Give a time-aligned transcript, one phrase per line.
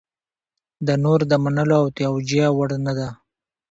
[0.85, 3.09] دا نور د منلو او توجیه وړ نه ده.